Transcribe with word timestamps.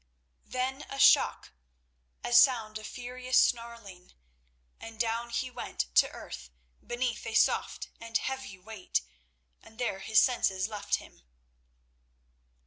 Then 0.47 0.81
a 0.89 0.97
shock, 0.97 1.51
a 2.23 2.33
sound 2.33 2.79
of 2.79 2.87
furious 2.87 3.37
snarling, 3.37 4.13
and 4.79 4.99
down 4.99 5.29
he 5.29 5.51
went 5.51 5.93
to 5.93 6.09
earth 6.09 6.49
beneath 6.83 7.23
a 7.27 7.35
soft 7.35 7.89
and 7.99 8.17
heavy 8.17 8.57
weight, 8.57 9.03
and 9.61 9.77
there 9.77 9.99
his 9.99 10.19
senses 10.19 10.67
left 10.67 10.95
him. 10.95 11.21